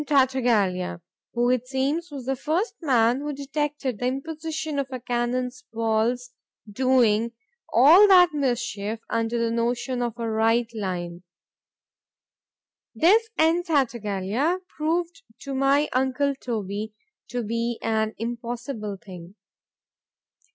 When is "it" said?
1.51-1.67